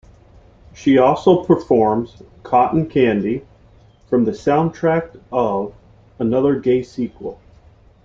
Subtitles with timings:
[0.73, 3.45] She also performs "Cotton Candy",
[4.09, 5.75] from the soundtrack of
[6.17, 7.39] "Another Gay Sequel".